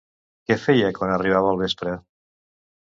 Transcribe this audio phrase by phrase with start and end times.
[0.49, 1.97] Què feia quan arribava el vespre?